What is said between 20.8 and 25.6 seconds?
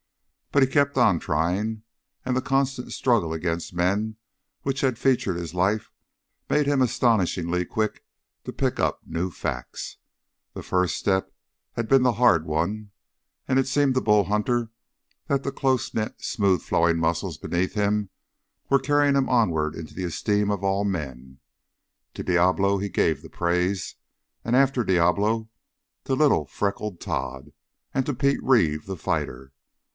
men. To Diablo he gave the praise, and after Diablo